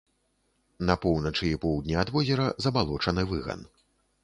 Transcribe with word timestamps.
На 0.89 0.95
поўначы 1.03 1.51
і 1.51 1.59
поўдні 1.67 1.99
ад 2.05 2.13
возера 2.17 2.49
забалочаны 2.67 3.29
выган. 3.35 3.65